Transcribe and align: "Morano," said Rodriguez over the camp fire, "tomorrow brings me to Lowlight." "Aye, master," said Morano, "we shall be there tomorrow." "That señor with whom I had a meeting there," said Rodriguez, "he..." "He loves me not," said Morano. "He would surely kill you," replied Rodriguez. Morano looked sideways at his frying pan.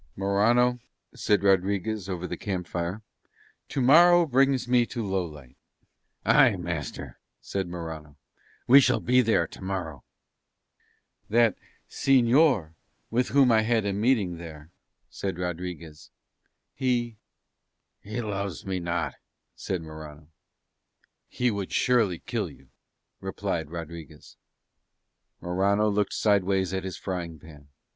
"Morano," 0.15 0.79
said 1.13 1.43
Rodriguez 1.43 2.09
over 2.09 2.25
the 2.25 2.35
camp 2.35 2.65
fire, 2.65 3.03
"tomorrow 3.69 4.25
brings 4.25 4.67
me 4.67 4.83
to 4.87 5.03
Lowlight." 5.05 5.55
"Aye, 6.25 6.55
master," 6.55 7.19
said 7.39 7.67
Morano, 7.67 8.17
"we 8.65 8.79
shall 8.81 8.99
be 8.99 9.21
there 9.21 9.45
tomorrow." 9.45 10.03
"That 11.29 11.55
señor 11.87 12.73
with 13.11 13.27
whom 13.27 13.51
I 13.51 13.61
had 13.61 13.85
a 13.85 13.93
meeting 13.93 14.37
there," 14.37 14.71
said 15.07 15.37
Rodriguez, 15.37 16.09
"he..." 16.73 17.17
"He 18.01 18.21
loves 18.23 18.65
me 18.65 18.79
not," 18.79 19.13
said 19.55 19.83
Morano. 19.83 20.29
"He 21.27 21.51
would 21.51 21.71
surely 21.71 22.17
kill 22.17 22.49
you," 22.49 22.69
replied 23.19 23.69
Rodriguez. 23.69 24.35
Morano 25.41 25.87
looked 25.87 26.13
sideways 26.13 26.73
at 26.73 26.85
his 26.85 26.97
frying 26.97 27.37
pan. 27.37 27.67